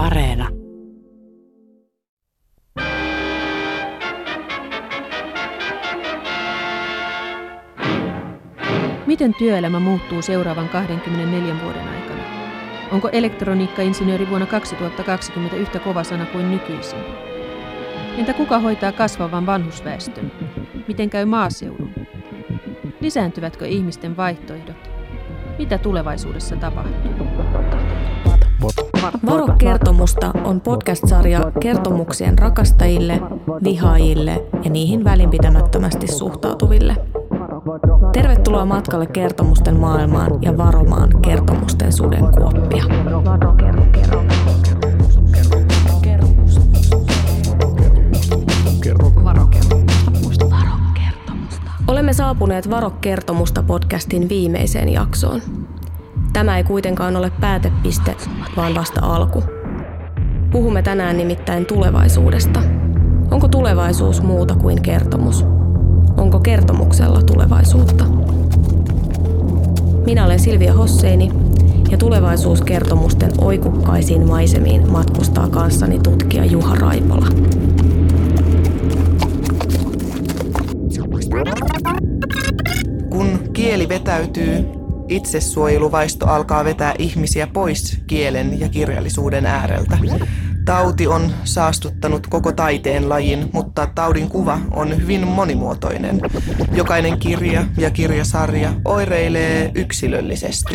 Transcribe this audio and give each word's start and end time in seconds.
Areena. 0.00 0.48
Miten 9.06 9.34
työelämä 9.34 9.80
muuttuu 9.80 10.22
seuraavan 10.22 10.68
24 10.68 11.54
vuoden 11.62 11.88
aikana? 11.88 12.22
Onko 12.92 13.08
elektroniikkainsinööri 13.12 14.28
vuonna 14.28 14.46
2020 14.46 15.56
yhtä 15.56 15.78
kova 15.78 16.04
sana 16.04 16.26
kuin 16.26 16.50
nykyisin? 16.50 16.98
Entä 18.18 18.32
kuka 18.32 18.58
hoitaa 18.58 18.92
kasvavan 18.92 19.46
vanhusväestön? 19.46 20.32
Miten 20.88 21.10
käy 21.10 21.24
maaseudun? 21.24 21.90
Lisääntyvätkö 23.00 23.66
ihmisten 23.66 24.16
vaihtoehdot? 24.16 24.90
Mitä 25.58 25.78
tulevaisuudessa 25.78 26.56
tapahtuu? 26.56 27.69
Varo 29.26 29.46
kertomusta 29.58 30.32
on 30.44 30.60
podcast-sarja 30.60 31.52
kertomuksien 31.60 32.38
rakastajille, 32.38 33.20
vihaajille 33.64 34.44
ja 34.64 34.70
niihin 34.70 35.04
välinpitämättömästi 35.04 36.06
suhtautuville. 36.06 36.96
Tervetuloa 38.12 38.64
matkalle 38.64 39.06
kertomusten 39.06 39.76
maailmaan 39.76 40.42
ja 40.42 40.56
varomaan 40.56 41.20
kertomusten 41.22 41.92
sudenkuoppia. 41.92 42.84
Olemme 51.86 52.12
saapuneet 52.12 52.70
Varo-kertomusta 52.70 53.62
podcastin 53.62 54.28
viimeiseen 54.28 54.88
jaksoon. 54.88 55.59
Tämä 56.40 56.56
ei 56.56 56.64
kuitenkaan 56.64 57.16
ole 57.16 57.32
päätepiste, 57.40 58.16
vaan 58.56 58.74
vasta 58.74 59.00
alku. 59.02 59.42
Puhumme 60.52 60.82
tänään 60.82 61.16
nimittäin 61.16 61.66
tulevaisuudesta. 61.66 62.62
Onko 63.30 63.48
tulevaisuus 63.48 64.22
muuta 64.22 64.54
kuin 64.54 64.82
kertomus? 64.82 65.44
Onko 66.16 66.40
kertomuksella 66.40 67.22
tulevaisuutta? 67.22 68.04
Minä 70.06 70.24
olen 70.24 70.40
Silvia 70.40 70.72
Hosseini 70.72 71.30
ja 71.90 71.98
tulevaisuuskertomusten 71.98 73.32
oikukkaisiin 73.38 74.26
maisemiin 74.26 74.90
matkustaa 74.90 75.48
kanssani 75.48 75.98
tutkija 75.98 76.44
Juha 76.44 76.74
Raipola. 76.74 77.26
Kun 83.10 83.38
kieli 83.52 83.88
vetäytyy, 83.88 84.79
itsesuojeluvaisto 85.10 86.26
alkaa 86.26 86.64
vetää 86.64 86.94
ihmisiä 86.98 87.46
pois 87.46 87.98
kielen 88.06 88.60
ja 88.60 88.68
kirjallisuuden 88.68 89.46
ääreltä. 89.46 89.98
Tauti 90.64 91.06
on 91.06 91.32
saastuttanut 91.44 92.26
koko 92.26 92.52
taiteen 92.52 93.08
lajin, 93.08 93.50
mutta 93.52 93.86
taudin 93.86 94.28
kuva 94.28 94.58
on 94.70 94.96
hyvin 94.96 95.26
monimuotoinen. 95.26 96.20
Jokainen 96.72 97.18
kirja 97.18 97.64
ja 97.78 97.90
kirjasarja 97.90 98.72
oireilee 98.84 99.70
yksilöllisesti. 99.74 100.74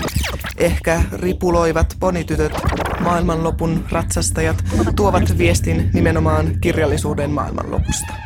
Ehkä 0.58 1.02
ripuloivat 1.13 1.95
ponitytöt, 2.00 2.52
maailmanlopun 3.00 3.86
ratsastajat 3.91 4.63
tuovat 4.95 5.38
viestin 5.38 5.89
nimenomaan 5.94 6.59
kirjallisuuden 6.61 7.31
maailmanlopusta. 7.31 8.25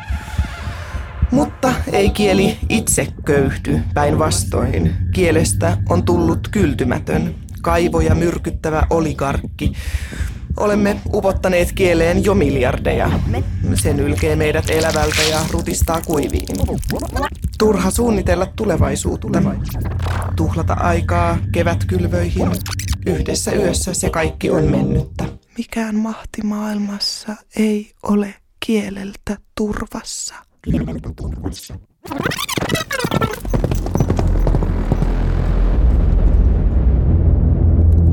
Mutta 1.30 1.74
ei 1.92 2.10
kieli 2.10 2.58
itse 2.68 3.06
köyhdy 3.24 3.80
päinvastoin. 3.94 4.94
Kielestä 5.12 5.78
on 5.88 6.04
tullut 6.04 6.48
kyltymätön, 6.48 7.34
kaivoja 7.62 8.14
myrkyttävä 8.14 8.86
oligarkki. 8.90 9.72
Olemme 10.56 11.00
upottaneet 11.12 11.72
kieleen 11.72 12.24
jo 12.24 12.34
miljardeja. 12.34 13.10
Se 13.74 13.92
nylkee 13.92 14.36
meidät 14.36 14.70
elävältä 14.70 15.22
ja 15.22 15.40
rutistaa 15.50 16.00
kuiviin. 16.06 16.56
Turha 17.58 17.90
suunnitella 17.90 18.46
tulevaisuutta. 18.46 19.42
Tuhlata 20.36 20.74
aikaa 20.74 21.38
kevätkylvöihin. 21.52 22.50
Yhdessä 23.06 23.52
yössä 23.52 23.94
se 23.94 24.10
kaikki 24.10 24.50
on 24.50 24.64
mennyttä. 24.64 25.24
Mikään 25.58 25.96
mahti 25.96 26.42
maailmassa 26.44 27.36
ei 27.56 27.92
ole 28.02 28.34
kieleltä 28.66 29.36
turvassa. 29.54 30.34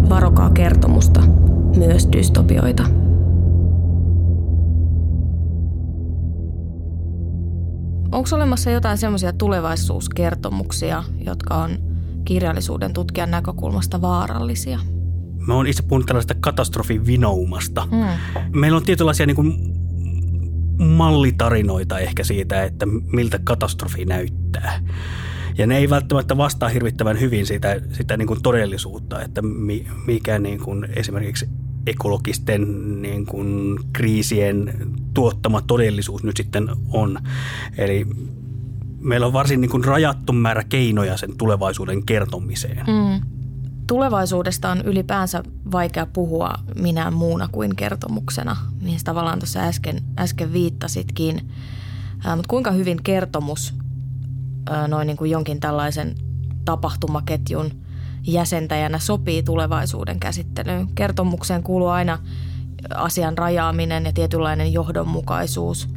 Varokaa 0.09 0.49
kertomusta, 0.49 1.21
myös 1.77 2.07
dystopioita. 2.11 2.83
Onko 8.11 8.29
olemassa 8.33 8.71
jotain 8.71 8.97
semmoisia 8.97 9.33
tulevaisuuskertomuksia, 9.33 11.03
jotka 11.25 11.55
on 11.55 11.77
kirjallisuuden 12.25 12.93
tutkijan 12.93 13.31
näkökulmasta 13.31 14.01
vaarallisia? 14.01 14.79
Mä 15.47 15.55
oon 15.55 15.67
itse 15.67 15.83
puhunut 15.83 16.05
tällaista 16.07 16.35
katastrofivinoumasta. 16.39 17.87
Mm. 17.91 18.05
Meillä 18.59 18.77
on 18.77 18.83
tietynlaisia 18.83 19.25
niin 19.25 19.35
kuin 19.35 19.76
mallitarinoita 20.77 21.99
ehkä 21.99 22.23
siitä, 22.23 22.63
että 22.63 22.85
miltä 22.85 23.39
katastrofi 23.43 24.05
näyttää. 24.05 24.83
Ja 25.57 25.67
ne 25.67 25.77
ei 25.77 25.89
välttämättä 25.89 26.37
vastaa 26.37 26.69
hirvittävän 26.69 27.19
hyvin 27.19 27.45
sitä, 27.45 27.81
sitä 27.91 28.17
niin 28.17 28.27
kuin 28.27 28.41
todellisuutta, 28.41 29.21
että 29.21 29.41
mikä 30.05 30.39
niin 30.39 30.59
kuin 30.59 30.87
esimerkiksi 30.95 31.49
ekologisten 31.87 33.01
niin 33.01 33.25
kuin 33.25 33.79
kriisien 33.93 34.73
tuottama 35.13 35.61
todellisuus 35.61 36.23
nyt 36.23 36.37
sitten 36.37 36.69
on. 36.89 37.19
Eli 37.77 38.07
meillä 38.99 39.25
on 39.27 39.33
varsin 39.33 39.61
niin 39.61 39.71
kuin 39.71 39.83
rajattu 39.83 40.33
määrä 40.33 40.63
keinoja 40.63 41.17
sen 41.17 41.37
tulevaisuuden 41.37 42.05
kertomiseen. 42.05 42.77
Mm. 42.87 43.36
Tulevaisuudesta 43.87 44.69
on 44.69 44.81
ylipäänsä 44.81 45.43
vaikea 45.71 46.05
puhua 46.05 46.53
minä 46.75 47.11
muuna 47.11 47.49
kuin 47.51 47.75
kertomuksena, 47.75 48.57
mihin 48.81 48.99
tavallaan 49.03 49.39
tuossa 49.39 49.59
äsken, 49.59 50.03
äsken 50.19 50.53
viittasitkin. 50.53 51.51
Ää, 52.25 52.35
mutta 52.35 52.49
kuinka 52.49 52.71
hyvin 52.71 53.03
kertomus 53.03 53.73
ää, 54.69 54.87
noin 54.87 55.07
niin 55.07 55.17
kuin 55.17 55.31
jonkin 55.31 55.59
tällaisen 55.59 56.15
tapahtumaketjun 56.65 57.71
jäsentäjänä 58.23 58.99
sopii 58.99 59.43
tulevaisuuden 59.43 60.19
käsittelyyn? 60.19 60.87
Kertomukseen 60.95 61.63
kuuluu 61.63 61.87
aina 61.87 62.19
asian 62.95 63.37
rajaaminen 63.37 64.05
ja 64.05 64.13
tietynlainen 64.13 64.73
johdonmukaisuus. 64.73 65.89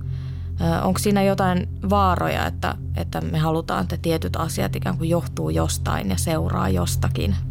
Onko 0.82 0.98
siinä 0.98 1.22
jotain 1.22 1.68
vaaroja, 1.90 2.46
että, 2.46 2.74
että 2.96 3.20
me 3.20 3.38
halutaan, 3.38 3.82
että 3.82 3.96
tietyt 3.96 4.36
asiat 4.36 4.76
ikään 4.76 4.98
kuin 4.98 5.10
johtuu 5.10 5.50
jostain 5.50 6.10
ja 6.10 6.16
seuraa 6.16 6.68
jostakin– 6.68 7.36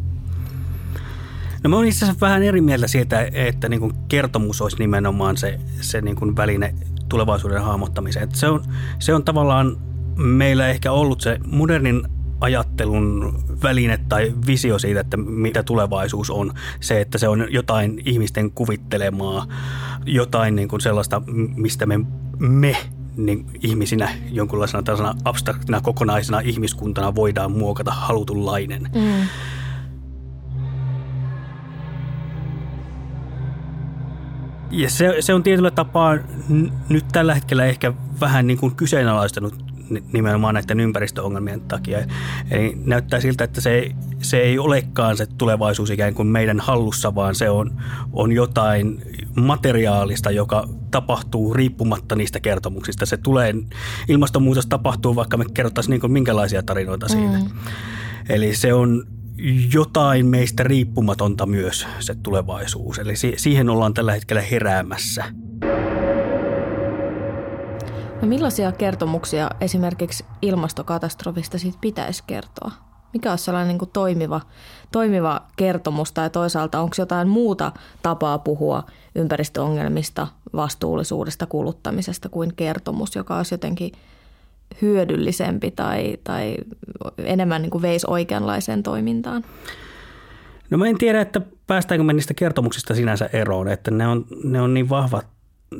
No 1.63 1.69
mä 1.69 1.75
oon 1.75 1.85
itse 1.85 2.05
asiassa 2.05 2.25
vähän 2.25 2.43
eri 2.43 2.61
mieltä 2.61 2.87
siitä, 2.87 3.27
että 3.31 3.69
niin 3.69 3.79
kuin 3.79 3.93
kertomus 4.07 4.61
olisi 4.61 4.77
nimenomaan 4.79 5.37
se, 5.37 5.59
se 5.81 6.01
niin 6.01 6.15
kuin 6.15 6.35
väline 6.35 6.75
tulevaisuuden 7.09 7.61
hahmottamiseen. 7.61 8.29
Se, 8.33 8.47
on, 8.47 8.63
se 8.99 9.13
on 9.13 9.23
tavallaan 9.23 9.77
meillä 10.15 10.67
ehkä 10.67 10.91
ollut 10.91 11.21
se 11.21 11.39
modernin 11.45 12.07
ajattelun 12.41 13.39
väline 13.63 13.99
tai 14.09 14.33
visio 14.47 14.79
siitä, 14.79 14.99
että 14.99 15.17
mitä 15.17 15.63
tulevaisuus 15.63 16.29
on. 16.29 16.53
Se, 16.79 17.01
että 17.01 17.17
se 17.17 17.27
on 17.27 17.47
jotain 17.49 18.01
ihmisten 18.05 18.51
kuvittelemaa, 18.51 19.47
jotain 20.05 20.55
niin 20.55 20.67
kuin 20.67 20.81
sellaista, 20.81 21.21
mistä 21.55 21.85
me, 21.85 21.99
me 22.39 22.77
niin 23.17 23.45
ihmisinä 23.61 24.09
jonkunlaisena 24.31 24.83
tällaisena 24.83 25.21
abstraktina 25.25 25.81
kokonaisena 25.81 26.39
ihmiskuntana 26.39 27.15
voidaan 27.15 27.51
muokata 27.51 27.91
halutunlainen. 27.91 28.81
Mm. 28.95 29.27
Ja 34.71 34.89
se, 34.89 35.15
se 35.19 35.33
on 35.33 35.43
tietyllä 35.43 35.71
tapaa 35.71 36.15
n- 36.49 36.71
nyt 36.89 37.05
tällä 37.11 37.33
hetkellä 37.33 37.65
ehkä 37.65 37.93
vähän 38.21 38.47
niin 38.47 38.57
kuin 38.57 38.75
kyseenalaistanut 38.75 39.69
nimenomaan 40.13 40.53
näiden 40.53 40.79
ympäristöongelmien 40.79 41.61
takia. 41.61 41.99
Eli 42.51 42.77
näyttää 42.85 43.19
siltä, 43.19 43.43
että 43.43 43.61
se, 43.61 43.91
se 44.21 44.37
ei 44.37 44.59
olekaan 44.59 45.17
se 45.17 45.25
tulevaisuus 45.37 45.89
ikään 45.89 46.13
kuin 46.13 46.27
meidän 46.27 46.59
hallussa, 46.59 47.15
vaan 47.15 47.35
se 47.35 47.49
on, 47.49 47.71
on 48.13 48.31
jotain 48.31 49.01
materiaalista, 49.35 50.31
joka 50.31 50.67
tapahtuu 50.91 51.53
riippumatta 51.53 52.15
niistä 52.15 52.39
kertomuksista. 52.39 53.05
Se 53.05 53.17
tulee, 53.17 53.53
ilmastonmuutos 54.07 54.65
tapahtuu, 54.65 55.15
vaikka 55.15 55.37
me 55.37 55.45
kerrottaisiin 55.53 55.91
niin 55.91 56.01
kuin 56.01 56.11
minkälaisia 56.11 56.63
tarinoita 56.63 57.07
siitä. 57.07 57.37
Mm. 57.37 57.49
Eli 58.29 58.55
se 58.55 58.73
on 58.73 59.07
jotain 59.73 60.25
meistä 60.25 60.63
riippumatonta 60.63 61.45
myös 61.45 61.87
se 61.99 62.15
tulevaisuus. 62.15 62.99
Eli 62.99 63.13
siihen 63.37 63.69
ollaan 63.69 63.93
tällä 63.93 64.11
hetkellä 64.11 64.41
heräämässä. 64.41 65.23
No 68.21 68.27
millaisia 68.27 68.71
kertomuksia 68.71 69.49
esimerkiksi 69.61 70.25
ilmastokatastrofista 70.41 71.57
siitä 71.57 71.77
pitäisi 71.81 72.23
kertoa? 72.27 72.71
Mikä 73.13 73.29
olisi 73.29 73.43
sellainen 73.43 73.67
niin 73.67 73.79
kuin 73.79 73.91
toimiva, 73.93 74.41
toimiva 74.91 75.41
kertomus 75.55 76.11
tai 76.11 76.29
toisaalta 76.29 76.79
onko 76.79 76.95
jotain 76.97 77.27
muuta 77.27 77.71
tapaa 78.03 78.39
puhua 78.39 78.83
ympäristöongelmista, 79.15 80.27
vastuullisuudesta, 80.55 81.45
kuluttamisesta 81.45 82.29
kuin 82.29 82.55
kertomus, 82.55 83.15
joka 83.15 83.37
olisi 83.37 83.53
jotenkin 83.53 83.91
hyödyllisempi 84.81 85.71
tai, 85.71 86.17
tai 86.23 86.55
enemmän 87.17 87.61
niin 87.61 87.69
kuin 87.69 87.81
veisi 87.81 88.07
oikeanlaiseen 88.09 88.83
toimintaan? 88.83 89.43
No 90.69 90.77
mä 90.77 90.87
en 90.87 90.97
tiedä, 90.97 91.21
että 91.21 91.41
päästäänkö 91.67 92.03
me 92.03 92.13
niistä 92.13 92.33
kertomuksista 92.33 92.95
sinänsä 92.95 93.29
eroon, 93.33 93.67
että 93.67 93.91
ne 93.91 94.07
on, 94.07 94.25
ne 94.43 94.61
on 94.61 94.73
niin 94.73 94.89
vahva 94.89 95.21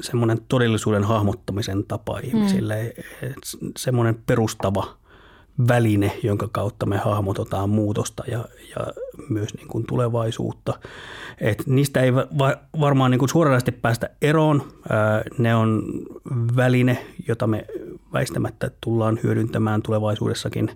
semmoinen 0.01 0.37
todellisuuden 0.47 1.03
hahmottamisen 1.03 1.85
tapa 1.85 2.19
ihmisille, 2.19 2.93
mm. 3.21 3.71
semmoinen 3.77 4.15
perustava 4.25 4.98
väline, 5.67 6.11
jonka 6.23 6.49
kautta 6.51 6.85
me 6.85 6.97
hahmotetaan 6.97 7.69
muutosta 7.69 8.23
ja, 8.27 8.45
ja 8.69 8.87
myös 9.29 9.53
niin 9.53 9.67
kuin 9.67 9.85
tulevaisuutta. 9.87 10.79
Et 11.41 11.63
niistä 11.67 12.01
ei 12.01 12.13
va- 12.15 12.57
varmaan 12.79 13.11
niin 13.11 13.19
kuin 13.19 13.29
suoranaisesti 13.29 13.71
päästä 13.71 14.09
eroon. 14.21 14.63
Ne 15.37 15.55
on 15.55 15.83
väline, 16.55 17.05
jota 17.27 17.47
me 17.47 17.65
väistämättä 18.13 18.71
tullaan 18.81 19.19
hyödyntämään 19.23 19.81
tulevaisuudessakin. 19.81 20.71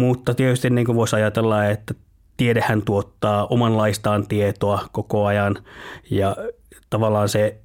Mutta 0.00 0.34
tietysti 0.34 0.70
niin 0.70 0.86
kuin 0.86 0.96
voisi 0.96 1.16
ajatella, 1.16 1.64
että 1.64 1.94
tiedehän 2.36 2.82
tuottaa 2.82 3.46
omanlaistaan 3.46 4.26
tietoa 4.26 4.88
koko 4.92 5.26
ajan 5.26 5.58
ja 6.10 6.36
tavallaan 6.90 7.28
se 7.28 7.60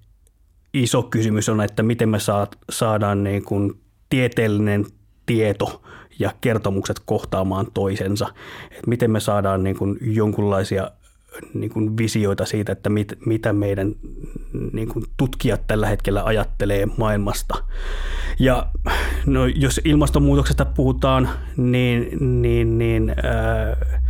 iso 0.73 1.03
kysymys 1.03 1.49
on, 1.49 1.61
että 1.61 1.83
miten 1.83 2.09
me 2.09 2.17
saadaan 2.69 3.23
niin 3.23 3.43
kuin 3.43 3.81
tieteellinen 4.09 4.85
tieto 5.27 5.81
ja 6.19 6.33
kertomukset 6.41 6.99
kohtaamaan 7.05 7.67
toisensa. 7.73 8.27
Et 8.71 8.87
miten 8.87 9.11
me 9.11 9.19
saadaan 9.19 9.63
niin 9.63 9.77
kuin 9.77 9.97
jonkunlaisia 10.01 10.91
niin 11.53 11.69
kuin 11.69 11.97
visioita 11.97 12.45
siitä, 12.45 12.71
että 12.71 12.89
mit, 12.89 13.17
mitä 13.25 13.53
meidän 13.53 13.95
niin 14.73 14.87
kuin 14.87 15.05
tutkijat 15.17 15.67
tällä 15.67 15.87
hetkellä 15.87 16.23
ajattelee 16.23 16.87
maailmasta. 16.97 17.55
Ja 18.39 18.67
no, 19.25 19.45
jos 19.45 19.81
ilmastonmuutoksesta 19.85 20.65
puhutaan, 20.65 21.29
niin, 21.57 22.17
niin, 22.41 22.77
niin 22.77 23.09
ää, 23.09 24.01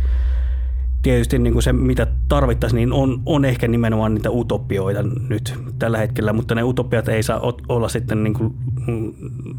tietysti 1.02 1.38
niin 1.38 1.52
kuin 1.52 1.62
se, 1.62 1.72
mitä 1.72 2.06
tarvittaisiin, 2.28 2.76
niin 2.76 2.92
on, 2.92 3.22
on 3.26 3.44
ehkä 3.44 3.68
nimenomaan 3.68 4.14
niitä 4.14 4.30
utopioita 4.30 5.02
nyt 5.28 5.54
tällä 5.78 5.98
hetkellä, 5.98 6.32
mutta 6.32 6.54
ne 6.54 6.62
utopiat 6.62 7.08
ei 7.08 7.22
saa 7.22 7.40
olla 7.68 7.88
sitten 7.88 8.24
niin 8.24 8.34
kuin 8.34 8.54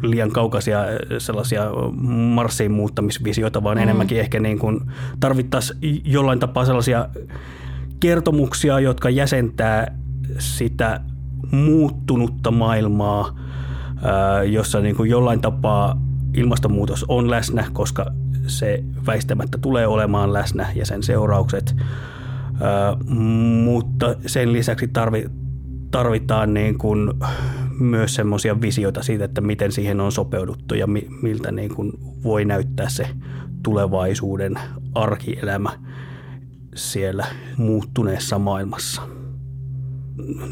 liian 0.02 0.32
kaukaisia 0.32 0.80
sellaisia 1.18 1.64
Marsiin 2.34 2.72
muuttamisvisioita, 2.72 3.64
vaan 3.64 3.78
mm. 3.78 3.84
enemmänkin 3.84 4.20
ehkä 4.20 4.40
niin 4.40 4.60
kuin 4.60 4.82
tarvittaisiin 5.20 6.02
jollain 6.06 6.40
tapaa 6.40 6.66
sellaisia 6.66 7.10
kertomuksia, 8.00 8.80
jotka 8.80 9.10
jäsentää 9.10 9.98
sitä 10.40 11.02
muuttunutta 11.52 12.52
maailmaa, 12.52 13.40
jossa 14.50 14.80
niin 14.80 14.96
kuin 14.96 15.10
jollain 15.10 15.42
tapaa 15.42 16.02
ilmastonmuutos 16.34 17.06
on 17.08 17.32
läsnä, 17.32 17.66
koska 17.74 18.06
se 18.50 18.84
väistämättä 19.06 19.58
tulee 19.58 19.88
olemaan 19.88 20.34
läsnä 20.34 20.68
ja 20.76 20.86
sen 20.86 21.04
seuraukset, 21.04 21.76
mutta 23.64 24.16
sen 24.26 24.54
lisäksi 24.54 24.90
tarvitaan 25.92 26.54
niin 26.54 26.78
kuin 26.78 27.14
myös 27.80 28.16
semmoisia 28.16 28.62
visioita 28.62 29.04
siitä, 29.04 29.26
että 29.26 29.42
miten 29.42 29.72
siihen 29.72 30.02
on 30.02 30.12
sopeuduttu 30.12 30.76
ja 30.76 30.88
miltä 31.22 31.52
niin 31.52 31.76
kuin 31.76 31.92
voi 32.24 32.46
näyttää 32.46 32.90
se 32.90 33.08
tulevaisuuden 33.64 34.54
arkielämä 34.96 35.70
siellä 36.76 37.26
muuttuneessa 37.58 38.40
maailmassa. 38.40 39.02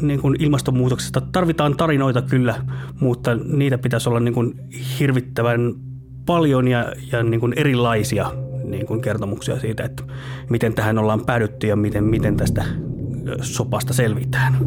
Niin 0.02 0.20
kuin 0.20 0.36
ilmastonmuutoksesta 0.38 1.20
tarvitaan 1.20 1.76
tarinoita 1.76 2.22
kyllä, 2.22 2.64
mutta 3.00 3.34
niitä 3.34 3.78
pitäisi 3.78 4.08
olla 4.08 4.20
niin 4.20 4.34
kuin 4.34 4.60
hirvittävän 4.98 5.74
paljon 6.28 6.68
ja, 6.68 6.92
ja 7.12 7.22
niin 7.22 7.40
kuin 7.40 7.52
erilaisia 7.56 8.32
niin 8.64 8.86
kuin 8.86 9.00
kertomuksia 9.00 9.60
siitä, 9.60 9.84
että 9.84 10.02
miten 10.50 10.74
tähän 10.74 10.98
ollaan 10.98 11.24
päädytty 11.26 11.66
ja 11.66 11.76
miten, 11.76 12.04
miten 12.04 12.36
tästä 12.36 12.64
sopasta 13.40 13.92
selvitään. 13.92 14.58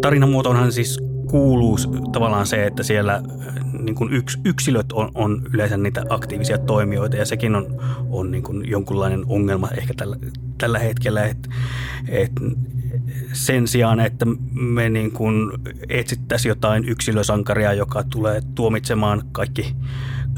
Tarinamuotoonhan 0.00 0.72
siis 0.72 0.98
kuuluu 1.30 1.78
tavallaan 2.12 2.46
se, 2.46 2.66
että 2.66 2.82
siellä 2.82 3.22
niin 3.78 3.94
kuin 3.94 4.12
yks, 4.12 4.38
yksilöt 4.44 4.92
on, 4.92 5.10
on 5.14 5.42
yleensä 5.52 5.76
niitä 5.76 6.04
aktiivisia 6.08 6.58
toimijoita 6.58 7.16
ja 7.16 7.26
sekin 7.26 7.54
on, 7.54 7.80
on 8.10 8.30
niin 8.30 8.42
kuin 8.42 8.70
jonkunlainen 8.70 9.24
ongelma 9.26 9.68
ehkä 9.70 9.94
tällä, 9.96 10.16
tällä 10.62 10.78
hetkellä, 10.78 11.24
että, 11.24 11.48
että 12.08 12.40
sen 13.32 13.68
sijaan, 13.68 14.00
että 14.00 14.26
me 14.52 14.88
niin 14.88 15.12
kuin 15.12 15.52
etsittäisiin 15.88 16.50
jotain 16.50 16.88
yksilösankaria, 16.88 17.72
joka 17.72 18.02
tulee 18.02 18.42
tuomitsemaan 18.54 19.22
kaikki 19.32 19.76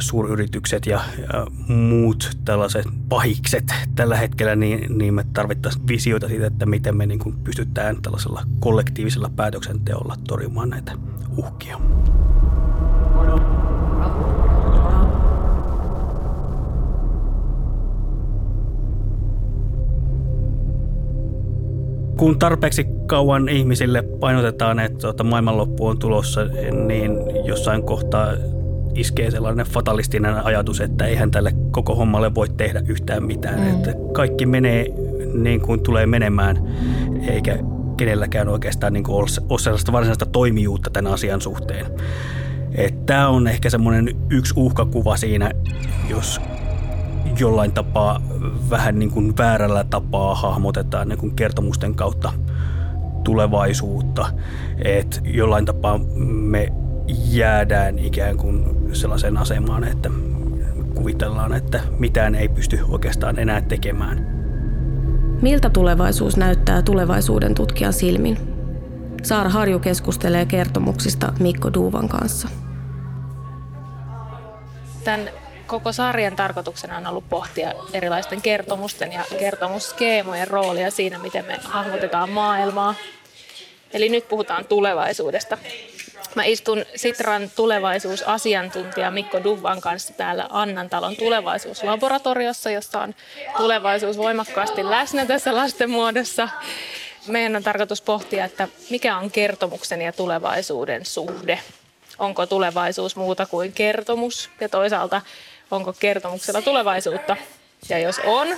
suuryritykset 0.00 0.86
ja, 0.86 1.00
ja 1.32 1.46
muut 1.68 2.38
tällaiset 2.44 2.86
pahikset 3.08 3.64
tällä 3.94 4.16
hetkellä, 4.16 4.56
niin, 4.56 4.98
niin 4.98 5.14
me 5.14 5.24
tarvittaisiin 5.32 5.88
visioita 5.88 6.28
siitä, 6.28 6.46
että 6.46 6.66
miten 6.66 6.96
me 6.96 7.06
niin 7.06 7.18
kuin 7.18 7.36
pystytään 7.44 8.02
tällaisella 8.02 8.42
kollektiivisella 8.60 9.30
päätöksenteolla 9.36 10.16
torjumaan 10.28 10.70
näitä 10.70 10.92
uhkia. 11.36 11.80
Kun 22.16 22.38
tarpeeksi 22.38 22.86
kauan 23.06 23.48
ihmisille 23.48 24.02
painotetaan, 24.02 24.78
että 24.78 24.98
tuota, 24.98 25.24
maailmanloppu 25.24 25.86
on 25.86 25.98
tulossa, 25.98 26.40
niin 26.86 27.10
jossain 27.44 27.82
kohtaa 27.82 28.32
iskee 28.94 29.30
sellainen 29.30 29.66
fatalistinen 29.66 30.44
ajatus, 30.44 30.80
että 30.80 31.06
eihän 31.06 31.30
tälle 31.30 31.52
koko 31.70 31.94
hommalle 31.94 32.34
voi 32.34 32.48
tehdä 32.48 32.82
yhtään 32.86 33.24
mitään. 33.24 33.60
Mm. 33.60 33.70
Että 33.70 33.94
kaikki 34.12 34.46
menee 34.46 34.86
niin 35.34 35.60
kuin 35.60 35.82
tulee 35.82 36.06
menemään, 36.06 36.68
eikä 37.28 37.58
kenelläkään 37.96 38.48
oikeastaan 38.48 38.92
niin 38.92 39.04
kuin 39.04 39.16
ole 39.48 39.58
sellaista 39.58 39.92
varsinaista 39.92 40.26
toimijuutta 40.26 40.90
tämän 40.90 41.12
asian 41.12 41.40
suhteen. 41.40 41.86
Tämä 43.06 43.28
on 43.28 43.48
ehkä 43.48 43.70
semmoinen 43.70 44.16
yksi 44.30 44.54
uhkakuva 44.56 45.16
siinä, 45.16 45.50
jos 46.08 46.40
jollain 47.38 47.72
tapaa 47.72 48.20
vähän 48.70 48.98
niin 48.98 49.10
kuin 49.10 49.36
väärällä 49.36 49.84
tapaa 49.84 50.34
hahmotetaan 50.34 51.08
niin 51.08 51.18
kuin 51.18 51.36
kertomusten 51.36 51.94
kautta 51.94 52.32
tulevaisuutta. 53.24 54.26
Että 54.84 55.20
jollain 55.24 55.64
tapaa 55.64 55.98
me 56.26 56.72
jäädään 57.30 57.98
ikään 57.98 58.36
kuin 58.36 58.76
sellaiseen 58.92 59.36
asemaan, 59.36 59.84
että 59.84 60.10
kuvitellaan, 60.94 61.52
että 61.52 61.80
mitään 61.98 62.34
ei 62.34 62.48
pysty 62.48 62.80
oikeastaan 62.88 63.38
enää 63.38 63.60
tekemään. 63.60 64.34
Miltä 65.42 65.70
tulevaisuus 65.70 66.36
näyttää 66.36 66.82
tulevaisuuden 66.82 67.54
tutkijan 67.54 67.92
silmin? 67.92 68.38
Saara 69.22 69.50
Harju 69.50 69.78
keskustelee 69.78 70.46
kertomuksista 70.46 71.32
Mikko 71.40 71.74
Duuvan 71.74 72.08
kanssa. 72.08 72.48
Tämän 75.04 75.28
koko 75.66 75.92
sarjan 75.92 76.36
tarkoituksena 76.36 76.96
on 76.96 77.06
ollut 77.06 77.28
pohtia 77.28 77.72
erilaisten 77.92 78.42
kertomusten 78.42 79.12
ja 79.12 79.24
kertomusskeemojen 79.38 80.48
roolia 80.48 80.90
siinä, 80.90 81.18
miten 81.18 81.44
me 81.44 81.58
hahmotetaan 81.64 82.30
maailmaa. 82.30 82.94
Eli 83.92 84.08
nyt 84.08 84.28
puhutaan 84.28 84.64
tulevaisuudesta. 84.64 85.58
Mä 86.34 86.44
istun 86.44 86.84
Sitran 86.96 87.50
tulevaisuusasiantuntija 87.56 89.10
Mikko 89.10 89.44
Duvvan 89.44 89.80
kanssa 89.80 90.14
täällä 90.14 90.46
Annantalon 90.50 91.16
tulevaisuuslaboratoriossa, 91.16 92.70
jossa 92.70 93.00
on 93.00 93.14
tulevaisuus 93.56 94.16
voimakkaasti 94.16 94.90
läsnä 94.90 95.26
tässä 95.26 95.54
lasten 95.54 95.90
muodossa. 95.90 96.48
Meidän 97.26 97.56
on 97.56 97.62
tarkoitus 97.62 98.02
pohtia, 98.02 98.44
että 98.44 98.68
mikä 98.90 99.16
on 99.16 99.30
kertomuksen 99.30 100.02
ja 100.02 100.12
tulevaisuuden 100.12 101.06
suhde. 101.06 101.60
Onko 102.18 102.46
tulevaisuus 102.46 103.16
muuta 103.16 103.46
kuin 103.46 103.72
kertomus 103.72 104.50
ja 104.60 104.68
toisaalta 104.68 105.22
onko 105.74 105.92
kertomuksella 106.00 106.62
tulevaisuutta? 106.62 107.36
Ja 107.88 107.98
jos 107.98 108.20
on, 108.24 108.48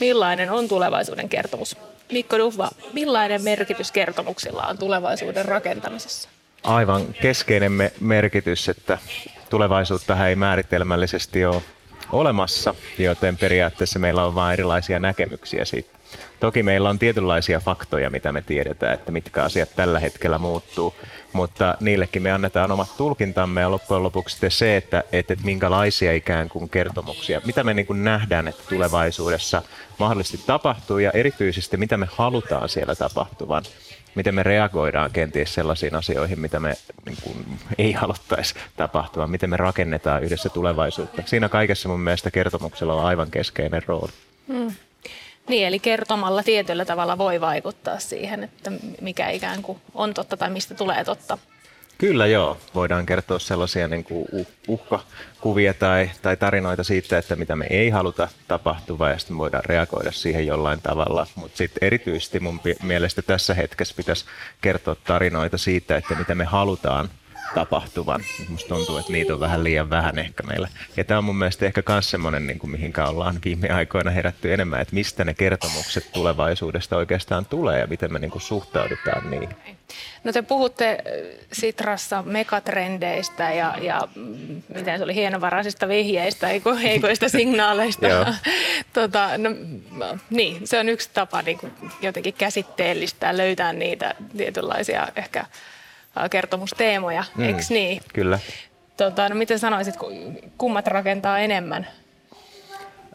millainen 0.00 0.50
on 0.50 0.68
tulevaisuuden 0.68 1.28
kertomus? 1.28 1.76
Mikko 2.12 2.38
Dufva, 2.38 2.70
millainen 2.92 3.42
merkitys 3.42 3.92
kertomuksilla 3.92 4.62
on 4.62 4.78
tulevaisuuden 4.78 5.44
rakentamisessa? 5.44 6.28
Aivan 6.62 7.14
keskeinen 7.22 7.72
me- 7.72 7.92
merkitys, 8.00 8.68
että 8.68 8.98
tulevaisuutta 9.50 10.28
ei 10.28 10.36
määritelmällisesti 10.36 11.44
ole 11.44 11.62
olemassa, 12.12 12.74
joten 12.98 13.36
periaatteessa 13.36 13.98
meillä 13.98 14.24
on 14.24 14.34
vain 14.34 14.52
erilaisia 14.52 14.98
näkemyksiä 14.98 15.64
siitä. 15.64 15.96
Toki 16.40 16.62
meillä 16.62 16.88
on 16.88 16.98
tietynlaisia 16.98 17.60
faktoja, 17.60 18.10
mitä 18.10 18.32
me 18.32 18.42
tiedetään, 18.42 18.94
että 18.94 19.12
mitkä 19.12 19.42
asiat 19.42 19.68
tällä 19.76 20.00
hetkellä 20.00 20.38
muuttuu, 20.38 20.94
mutta 21.36 21.74
niillekin 21.80 22.22
me 22.22 22.32
annetaan 22.32 22.72
omat 22.72 22.96
tulkintamme 22.96 23.60
ja 23.60 23.70
loppujen 23.70 24.02
lopuksi 24.02 24.32
sitten 24.32 24.50
se, 24.50 24.76
että, 24.76 25.04
että, 25.12 25.32
että 25.32 25.44
minkälaisia 25.44 26.12
ikään 26.12 26.48
kuin 26.48 26.68
kertomuksia, 26.68 27.40
mitä 27.44 27.64
me 27.64 27.74
niin 27.74 27.86
kuin 27.86 28.04
nähdään, 28.04 28.48
että 28.48 28.62
tulevaisuudessa 28.68 29.62
mahdollisesti 29.98 30.40
tapahtuu 30.46 30.98
ja 30.98 31.10
erityisesti 31.10 31.76
mitä 31.76 31.96
me 31.96 32.08
halutaan 32.16 32.68
siellä 32.68 32.94
tapahtuvan 32.94 33.62
miten 34.14 34.34
me 34.34 34.42
reagoidaan 34.42 35.10
kenties 35.10 35.54
sellaisiin 35.54 35.94
asioihin, 35.94 36.40
mitä 36.40 36.60
me 36.60 36.74
niin 37.06 37.18
kuin, 37.22 37.58
ei 37.78 37.92
haluttaisi 37.92 38.54
tapahtua, 38.76 39.26
miten 39.26 39.50
me 39.50 39.56
rakennetaan 39.56 40.24
yhdessä 40.24 40.48
tulevaisuutta. 40.48 41.22
Siinä 41.26 41.48
kaikessa 41.48 41.88
mun 41.88 42.00
mielestä 42.00 42.30
kertomuksella 42.30 42.94
on 42.94 43.04
aivan 43.04 43.30
keskeinen 43.30 43.82
rooli. 43.86 44.12
Hmm. 44.48 44.72
Niin, 45.48 45.66
eli 45.66 45.78
kertomalla 45.78 46.42
tietyllä 46.42 46.84
tavalla 46.84 47.18
voi 47.18 47.40
vaikuttaa 47.40 47.98
siihen, 47.98 48.44
että 48.44 48.72
mikä 49.00 49.30
ikään 49.30 49.62
kuin 49.62 49.78
on 49.94 50.14
totta 50.14 50.36
tai 50.36 50.50
mistä 50.50 50.74
tulee 50.74 51.04
totta. 51.04 51.38
Kyllä 51.98 52.26
joo, 52.26 52.58
voidaan 52.74 53.06
kertoa 53.06 53.38
sellaisia 53.38 53.88
niin 53.88 54.04
kuin 54.04 54.26
uhkakuvia 54.68 55.74
tai, 55.74 56.10
tai 56.22 56.36
tarinoita 56.36 56.84
siitä, 56.84 57.18
että 57.18 57.36
mitä 57.36 57.56
me 57.56 57.66
ei 57.70 57.90
haluta 57.90 58.28
tapahtua 58.48 59.10
ja 59.10 59.18
sitten 59.18 59.38
voidaan 59.38 59.64
reagoida 59.64 60.12
siihen 60.12 60.46
jollain 60.46 60.82
tavalla. 60.82 61.26
Mutta 61.34 61.56
sitten 61.56 61.86
erityisesti 61.86 62.40
mun 62.40 62.60
mielestä 62.82 63.22
tässä 63.22 63.54
hetkessä 63.54 63.94
pitäisi 63.96 64.24
kertoa 64.60 64.96
tarinoita 65.04 65.58
siitä, 65.58 65.96
että 65.96 66.14
mitä 66.14 66.34
me 66.34 66.44
halutaan 66.44 67.08
tapahtuvan. 67.54 68.20
Musta 68.48 68.68
tuntuu, 68.68 68.98
että 68.98 69.12
niitä 69.12 69.34
on 69.34 69.40
vähän 69.40 69.64
liian 69.64 69.90
vähän 69.90 70.18
ehkä 70.18 70.42
meillä. 70.42 70.68
Ja 70.96 71.04
tämä 71.04 71.18
on 71.18 71.24
mun 71.24 71.36
mielestä 71.36 71.66
ehkä 71.66 71.82
myös 71.88 72.10
semmoinen, 72.10 72.46
niin 72.46 72.58
kuin 72.58 72.70
mihinkä 72.70 73.06
ollaan 73.06 73.38
viime 73.44 73.68
aikoina 73.68 74.10
herätty 74.10 74.52
enemmän, 74.52 74.80
että 74.80 74.94
mistä 74.94 75.24
ne 75.24 75.34
kertomukset 75.34 76.12
tulevaisuudesta 76.12 76.96
oikeastaan 76.96 77.46
tulee 77.46 77.80
ja 77.80 77.86
miten 77.86 78.12
me 78.12 78.18
niin 78.18 78.30
kuin 78.30 78.42
suhtaudutaan 78.42 79.30
niihin. 79.30 79.56
No 80.24 80.32
te 80.32 80.42
puhutte 80.42 80.98
Sitrassa 81.52 82.22
megatrendeistä 82.22 83.52
ja, 83.52 83.74
ja 83.80 84.08
miten 84.74 84.98
se 84.98 85.04
oli 85.04 85.14
hienovaraisista 85.14 85.88
vihjeistä, 85.88 86.48
heikoista 86.82 87.28
signaaleista. 87.28 88.06
tota, 88.92 89.38
no, 89.38 89.50
niin, 90.30 90.66
se 90.66 90.78
on 90.78 90.88
yksi 90.88 91.10
tapa 91.14 91.42
niin 91.42 91.58
kuin 91.58 91.72
jotenkin 92.02 92.34
käsitteellistää, 92.34 93.36
löytää 93.36 93.72
niitä 93.72 94.14
tietynlaisia 94.36 95.08
ehkä 95.16 95.44
kertomusteemoja, 96.30 97.24
mm, 97.36 97.44
eikö 97.44 97.62
niin? 97.70 98.02
Kyllä. 98.12 98.38
Tota, 98.96 99.28
no 99.28 99.34
miten 99.34 99.58
sanoisit, 99.58 99.94
kummat 100.58 100.86
rakentaa 100.86 101.38
enemmän? 101.38 101.86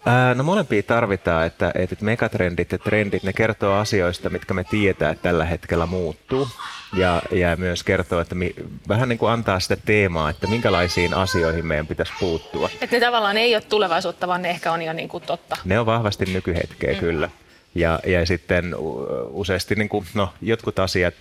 Ää, 0.06 0.34
no 0.34 0.44
molempia 0.44 0.84
tarvitaan, 0.84 1.46
että, 1.46 1.72
että 1.76 1.96
megatrendit 2.02 2.72
ja 2.72 2.78
trendit, 2.78 3.24
ne 3.24 3.34
kertoo 3.34 3.74
asioista, 3.74 4.30
mitkä 4.30 4.54
me 4.54 4.64
tietää, 4.64 5.12
että 5.12 5.24
tällä 5.24 5.46
hetkellä 5.46 5.86
muuttuu. 5.86 6.48
Ja, 6.96 7.22
ja 7.32 7.56
myös 7.56 7.84
kertoo, 7.84 8.20
että 8.20 8.36
mi, 8.36 8.56
vähän 8.88 9.10
niin 9.10 9.20
kuin 9.20 9.32
antaa 9.32 9.60
sitä 9.60 9.76
teemaa, 9.86 10.30
että 10.30 10.48
minkälaisiin 10.48 11.14
asioihin 11.14 11.66
meidän 11.66 11.88
pitäisi 11.88 12.14
puuttua. 12.20 12.70
Että 12.82 12.96
ne 12.96 13.00
tavallaan 13.00 13.38
ei 13.38 13.56
ole 13.56 13.62
tulevaisuutta, 13.62 14.28
vaan 14.28 14.42
ne 14.42 14.50
ehkä 14.50 14.72
on 14.72 14.82
jo 14.82 14.94
niin 14.94 15.10
kuin 15.10 15.24
totta. 15.24 15.58
Ne 15.66 15.80
on 15.80 15.86
vahvasti 15.86 16.26
nykyhetkeä, 16.26 16.94
mm. 16.94 17.00
kyllä. 17.00 17.30
Ja, 17.76 18.00
ja 18.06 18.26
sitten 18.26 18.76
useasti 19.30 19.76
niin 19.76 19.90
kuin, 19.90 20.06
no, 20.14 20.34
jotkut 20.42 20.80
asiat, 20.80 21.14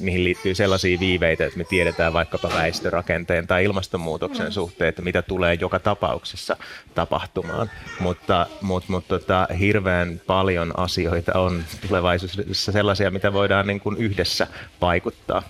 niihin 0.00 0.24
liittyy 0.24 0.54
sellaisia 0.54 1.00
viiveitä, 1.00 1.46
että 1.46 1.58
me 1.58 1.64
tiedetään 1.64 2.12
vaikkapa 2.12 2.50
väestörakenteen 2.54 3.46
tai 3.46 3.64
ilmastonmuutoksen 3.64 4.46
mm. 4.46 4.52
suhteen, 4.52 4.88
että 4.88 5.02
mitä 5.02 5.22
tulee 5.22 5.54
joka 5.54 5.78
tapauksessa 5.78 6.56
tapahtumaan. 6.94 7.70
Mutta, 8.00 8.46
mutta, 8.60 8.92
mutta 8.92 9.18
tota, 9.18 9.48
hirveän 9.58 10.20
paljon 10.26 10.72
asioita 10.76 11.38
on 11.38 11.64
tulevaisuudessa 11.88 12.72
sellaisia, 12.72 13.10
mitä 13.10 13.32
voidaan 13.32 13.66
niin 13.66 13.80
kuin 13.80 13.96
yhdessä 13.96 14.46
vaikuttaa. 14.80 15.42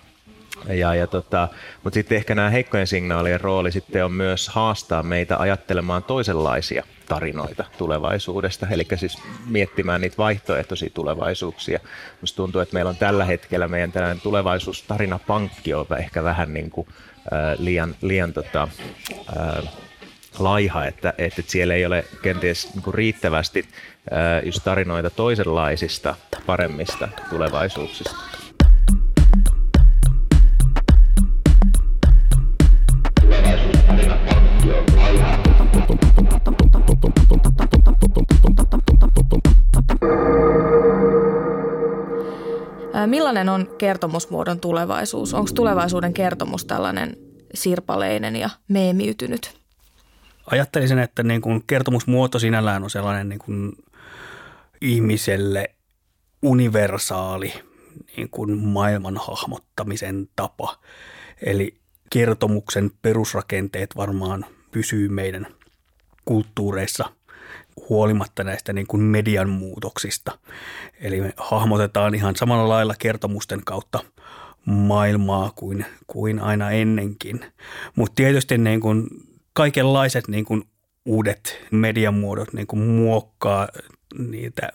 Ja, 0.68 0.94
ja 0.94 1.06
tota, 1.06 1.48
mutta 1.84 1.94
sitten 1.94 2.16
ehkä 2.16 2.34
nämä 2.34 2.50
heikkojen 2.50 2.86
signaalien 2.86 3.40
rooli 3.40 3.72
sitten 3.72 4.04
on 4.04 4.12
myös 4.12 4.48
haastaa 4.48 5.02
meitä 5.02 5.36
ajattelemaan 5.38 6.02
toisenlaisia 6.02 6.84
tarinoita 7.08 7.64
tulevaisuudesta, 7.78 8.66
eli 8.70 8.86
siis 8.96 9.18
miettimään 9.46 10.00
niitä 10.00 10.16
vaihtoehtoisia 10.18 10.90
tulevaisuuksia. 10.94 11.80
Minusta 12.16 12.36
tuntuu, 12.36 12.60
että 12.60 12.75
meillä 12.75 12.88
on 12.88 12.96
tällä 12.96 13.25
hetkellä 13.25 13.68
meidän 13.68 13.92
tällainen 13.92 14.20
tulevaisuustarinapankki 14.20 15.75
on 15.75 15.86
ehkä 15.98 16.22
vähän 16.22 16.54
niin 16.54 16.70
kuin, 16.70 16.88
äh, 17.32 17.58
liian, 17.58 17.94
liian 18.02 18.32
tota, 18.32 18.68
äh, 19.36 19.72
laiha, 20.38 20.86
että, 20.86 21.14
että 21.18 21.42
siellä 21.46 21.75
ei 21.75 21.86
ole 21.86 22.04
kenties 22.22 22.75
niin 22.75 22.94
riittävästi 22.94 23.68
äh, 24.12 24.44
just 24.46 24.60
tarinoita 24.64 25.10
toisenlaisista, 25.10 26.14
paremmista 26.46 27.08
tulevaisuuksista. 27.30 28.16
Millainen 43.36 43.68
on 43.68 43.76
kertomusmuodon 43.78 44.60
tulevaisuus? 44.60 45.34
Onko 45.34 45.50
tulevaisuuden 45.54 46.14
kertomus 46.14 46.64
tällainen 46.64 47.16
sirpaleinen 47.54 48.36
ja 48.36 48.50
meemiytynyt? 48.68 49.58
Ajattelisin, 50.50 50.98
että 50.98 51.22
niin 51.22 51.40
kuin 51.40 51.64
kertomusmuoto 51.66 52.38
sinällään 52.38 52.82
on 52.82 52.90
sellainen 52.90 53.28
niin 53.28 53.38
kuin 53.38 53.72
ihmiselle 54.80 55.74
universaali 56.42 57.52
niin 58.16 58.30
kuin 58.30 58.58
maailman 58.58 59.16
hahmottamisen 59.16 60.28
tapa. 60.36 60.78
Eli 61.42 61.74
kertomuksen 62.10 62.90
perusrakenteet 63.02 63.96
varmaan 63.96 64.44
pysyy 64.70 65.08
meidän 65.08 65.46
kulttuureissa 66.24 67.10
huolimatta 67.88 68.44
näistä 68.44 68.72
niin 68.72 68.86
kuin 68.86 69.02
median 69.02 69.48
muutoksista. 69.48 70.38
Eli 71.00 71.20
me 71.20 71.32
hahmotetaan 71.36 72.14
ihan 72.14 72.36
samalla 72.36 72.68
lailla 72.68 72.94
kertomusten 72.98 73.60
kautta 73.64 73.98
maailmaa 74.64 75.52
kuin, 75.56 75.86
kuin 76.06 76.40
aina 76.40 76.70
ennenkin. 76.70 77.40
Mutta 77.96 78.14
tietysti 78.14 78.58
niin 78.58 78.80
kuin 78.80 79.06
kaikenlaiset 79.52 80.28
niin 80.28 80.44
kuin 80.44 80.64
uudet 81.04 81.58
mediamuodot 81.70 82.52
niin 82.52 82.66
kuin 82.66 82.80
muokkaa 82.80 83.68
niitä 84.18 84.68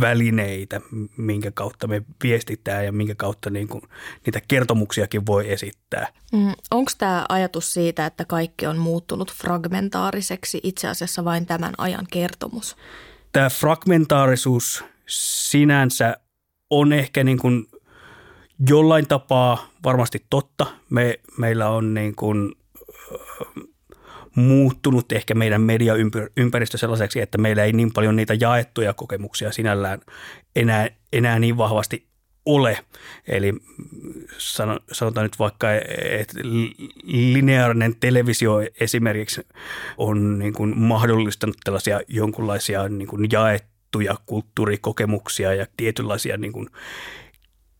välineitä, 0.00 0.80
minkä 1.16 1.50
kautta 1.50 1.86
me 1.86 2.02
viestitään 2.22 2.84
ja 2.84 2.92
minkä 2.92 3.14
kautta 3.14 3.50
niin 3.50 3.68
kuin 3.68 3.82
niitä 4.26 4.40
kertomuksiakin 4.48 5.26
voi 5.26 5.52
esittää. 5.52 6.08
Mm, 6.32 6.52
Onko 6.70 6.90
tämä 6.98 7.26
ajatus 7.28 7.74
siitä, 7.74 8.06
että 8.06 8.24
kaikki 8.24 8.66
on 8.66 8.78
muuttunut 8.78 9.32
fragmentaariseksi 9.32 10.60
itse 10.62 10.88
asiassa 10.88 11.24
vain 11.24 11.46
tämän 11.46 11.74
ajan 11.78 12.06
kertomus? 12.10 12.76
Tämä 13.32 13.50
fragmentaarisuus 13.50 14.84
sinänsä 15.06 16.16
on 16.70 16.92
ehkä 16.92 17.24
niin 17.24 17.38
kuin 17.38 17.66
jollain 18.68 19.06
tapaa 19.08 19.68
varmasti 19.84 20.24
totta. 20.30 20.66
Me, 20.90 21.20
meillä 21.38 21.68
on 21.68 21.94
niin 21.94 22.14
kuin 22.14 22.54
muuttunut 24.34 25.12
ehkä 25.12 25.34
meidän 25.34 25.62
mediaympäristö 25.62 26.78
sellaiseksi, 26.78 27.20
että 27.20 27.38
meillä 27.38 27.64
ei 27.64 27.72
niin 27.72 27.92
paljon 27.92 28.16
niitä 28.16 28.34
jaettuja 28.40 28.92
kokemuksia 28.92 29.52
sinällään 29.52 30.00
enää, 30.56 30.88
enää 31.12 31.38
niin 31.38 31.56
vahvasti 31.56 32.06
ole. 32.46 32.78
Eli 33.28 33.52
sanotaan 34.92 35.24
nyt 35.24 35.38
vaikka, 35.38 35.72
että 36.20 36.38
lineaarinen 37.04 37.96
televisio 38.00 38.54
esimerkiksi 38.80 39.46
on 39.96 40.38
niin 40.38 40.54
kuin 40.54 40.78
mahdollistanut 40.78 41.56
tällaisia 41.64 42.00
jonkunlaisia 42.08 42.88
niin 42.88 43.08
kuin 43.08 43.28
jaettuja 43.32 44.16
kulttuurikokemuksia 44.26 45.54
ja 45.54 45.66
tietynlaisia 45.76 46.36
niin 46.36 46.52
kuin 46.52 46.68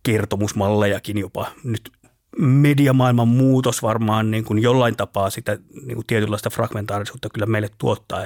kertomusmallejakin 0.02 1.18
jopa 1.18 1.50
nyt 1.64 1.92
mediamaailman 2.38 3.28
muutos 3.28 3.82
varmaan 3.82 4.30
niin 4.30 4.44
kuin 4.44 4.62
jollain 4.62 4.96
tapaa 4.96 5.30
sitä 5.30 5.58
niin 5.84 5.94
kuin 5.94 6.06
tietynlaista 6.06 6.50
fragmentaarisuutta 6.50 7.28
kyllä 7.28 7.46
meille 7.46 7.70
tuottaa, 7.78 8.24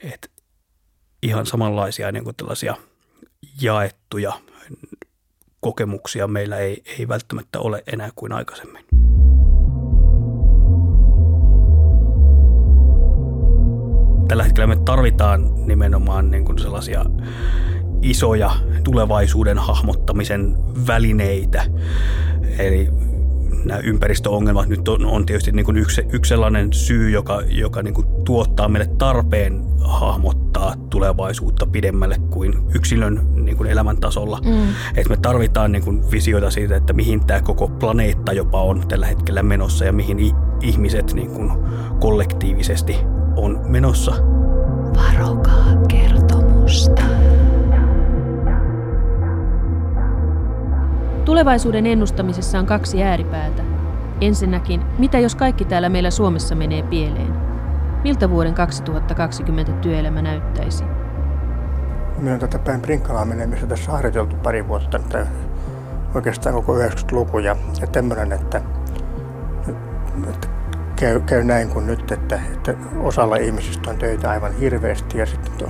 että 0.00 0.28
ihan 1.22 1.46
samanlaisia 1.46 2.12
niin 2.12 2.24
kuin 2.24 2.36
tällaisia 2.36 2.74
jaettuja 3.60 4.32
kokemuksia 5.60 6.26
meillä 6.26 6.56
ei, 6.56 6.82
ei 6.98 7.08
välttämättä 7.08 7.60
ole 7.60 7.82
enää 7.92 8.10
kuin 8.16 8.32
aikaisemmin. 8.32 8.84
Tällä 14.28 14.44
hetkellä 14.44 14.66
me 14.66 14.76
tarvitaan 14.84 15.66
nimenomaan 15.66 16.30
niin 16.30 16.44
kuin 16.44 16.58
sellaisia 16.58 17.04
isoja 18.02 18.50
tulevaisuuden 18.84 19.58
hahmottamisen 19.58 20.56
välineitä. 20.86 21.66
Eli 22.58 22.88
nämä 23.64 23.80
ympäristöongelmat 23.80 24.68
nyt 24.68 24.88
on, 24.88 25.06
on 25.06 25.26
tietysti 25.26 25.52
niin 25.52 25.66
kuin 25.66 25.76
yksi, 25.76 26.02
yksi 26.12 26.28
sellainen 26.28 26.72
syy, 26.72 27.10
joka, 27.10 27.42
joka 27.48 27.82
niin 27.82 27.94
kuin 27.94 28.06
tuottaa 28.24 28.68
meille 28.68 28.90
tarpeen 28.98 29.64
hahmottaa 29.80 30.74
tulevaisuutta 30.90 31.66
pidemmälle 31.66 32.16
kuin 32.30 32.54
yksilön 32.74 33.20
niin 33.34 33.56
kuin 33.56 33.70
elämäntasolla. 33.70 34.40
Mm. 34.44 34.74
Et 34.96 35.08
me 35.08 35.16
tarvitaan 35.16 35.72
niin 35.72 35.84
kuin 35.84 36.10
visioita 36.10 36.50
siitä, 36.50 36.76
että 36.76 36.92
mihin 36.92 37.26
tämä 37.26 37.40
koko 37.40 37.68
planeetta 37.68 38.32
jopa 38.32 38.62
on 38.62 38.88
tällä 38.88 39.06
hetkellä 39.06 39.42
menossa 39.42 39.84
ja 39.84 39.92
mihin 39.92 40.18
ihmiset 40.60 41.12
niin 41.14 41.30
kuin 41.30 41.50
kollektiivisesti 42.00 42.96
on 43.36 43.60
menossa. 43.66 44.12
Varokaa 44.96 45.76
kertomusta. 45.88 47.02
Tulevaisuuden 51.30 51.86
ennustamisessa 51.86 52.58
on 52.58 52.66
kaksi 52.66 53.02
ääripäätä. 53.02 53.62
Ensinnäkin, 54.20 54.80
mitä 54.98 55.18
jos 55.18 55.34
kaikki 55.34 55.64
täällä 55.64 55.88
meillä 55.88 56.10
Suomessa 56.10 56.54
menee 56.54 56.82
pieleen? 56.82 57.32
Miltä 58.04 58.30
vuoden 58.30 58.54
2020 58.54 59.72
työelämä 59.72 60.22
näyttäisi? 60.22 60.84
Minä 62.18 62.34
on 62.34 62.40
tätä 62.40 62.58
päin 62.58 62.80
Prinkkalaa 62.80 63.24
menemistä 63.24 63.66
tässä 63.66 63.92
harjoiteltu 63.92 64.36
pari 64.36 64.68
vuotta, 64.68 64.96
että 64.96 65.26
oikeastaan 66.14 66.54
koko 66.54 66.78
90-luku 66.78 67.38
ja, 67.38 67.56
ja 67.80 67.86
tämmöinen, 67.86 68.32
että, 68.32 68.60
että 70.28 70.48
käy, 70.96 71.20
käy 71.20 71.44
näin 71.44 71.68
kuin 71.68 71.86
nyt, 71.86 72.12
että, 72.12 72.40
että 72.54 72.74
osalla 73.00 73.36
ihmisistä 73.36 73.90
on 73.90 73.96
töitä 73.96 74.30
aivan 74.30 74.52
hirveästi 74.52 75.18
ja 75.18 75.26
sitten 75.26 75.68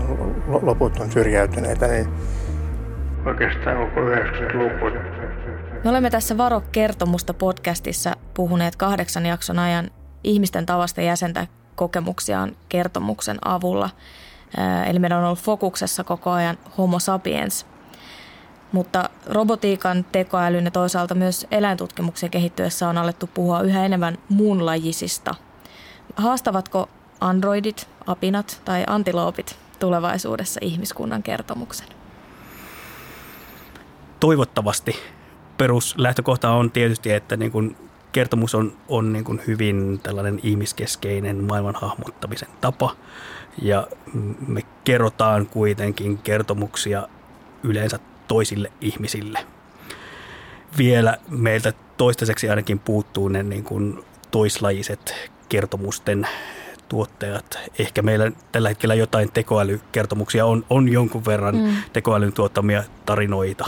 loput 0.63 1.01
on 1.01 1.11
syrjäytyneitä, 1.11 1.87
niin 1.87 2.09
oikeastaan 3.27 3.77
koko 3.77 4.01
90-luku 4.01 5.20
me 5.85 5.91
olemme 5.91 6.11
tässä 6.11 6.39
Varo-kertomusta 6.39 7.35
podcastissa 7.35 8.17
puhuneet 8.35 8.77
kahdeksan 8.77 9.27
jakson 9.27 9.59
ajan 9.59 9.91
ihmisten 10.25 10.67
tavasta 10.67 11.01
jäsentää 11.01 11.47
kokemuksiaan 11.75 12.57
kertomuksen 12.69 13.39
avulla. 13.45 13.91
Eli 14.87 14.99
meidän 14.99 15.19
on 15.19 15.25
ollut 15.25 15.39
fokuksessa 15.39 16.05
koko 16.05 16.31
ajan 16.31 16.59
homo 16.79 16.99
sapiens. 16.99 17.67
Mutta 18.73 19.11
robotiikan, 19.27 20.05
tekoälyn 20.13 20.65
ja 20.65 20.71
toisaalta 20.71 21.15
myös 21.15 21.47
eläintutkimuksen 21.51 22.31
kehittyessä 22.31 22.89
on 22.89 22.99
alettu 22.99 23.27
puhua 23.35 23.61
yhä 23.61 23.85
enemmän 23.85 24.19
muunlajisista. 24.29 25.35
Haastavatko 26.17 26.89
androidit, 27.21 27.89
apinat 28.07 28.63
tai 28.65 28.85
antiloopit 28.87 29.59
tulevaisuudessa 29.79 30.61
ihmiskunnan 30.63 31.23
kertomuksen? 31.23 31.89
Toivottavasti 34.21 34.97
peruslähtökohta 35.61 36.51
on 36.51 36.71
tietysti, 36.71 37.13
että 37.13 37.37
niin 37.37 37.53
kuin 37.53 37.77
kertomus 38.13 38.55
on, 38.55 38.73
on 38.89 39.13
niin 39.13 39.25
kuin 39.25 39.41
hyvin 39.47 40.01
tällainen 40.03 40.41
ihmiskeskeinen 40.43 41.45
maailman 41.45 41.75
hahmottamisen 41.75 42.49
tapa. 42.61 42.97
Ja 43.63 43.87
me 44.47 44.63
kerrotaan 44.85 45.47
kuitenkin 45.47 46.19
kertomuksia 46.19 47.09
yleensä 47.63 47.99
toisille 48.29 48.73
ihmisille. 48.81 49.47
Vielä 50.79 51.19
meiltä 51.29 51.73
toistaiseksi 51.97 52.51
ainakin 52.51 52.79
puuttuu 52.79 53.29
ne 53.29 53.43
niin 53.43 53.65
kuin 53.65 54.05
toislajiset 54.31 55.31
kertomusten 55.49 56.29
tuottajat. 56.89 57.59
Ehkä 57.79 58.03
meillä 58.03 58.33
tällä 58.53 58.69
hetkellä 58.69 58.95
jotain 58.95 59.33
tekoälykertomuksia 59.33 60.47
on, 60.47 60.65
on 60.71 60.89
jonkun 60.89 61.25
verran 61.25 61.57
mm. 61.57 61.77
tekoälyn 61.93 62.33
tuottamia 62.33 62.83
tarinoita. 63.07 63.65